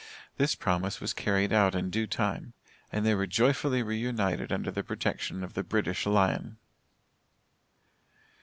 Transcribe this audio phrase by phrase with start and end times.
[0.37, 2.53] This promise was carried out in due time,
[2.91, 6.57] and they were joyfully re united under the protection of the British Lion.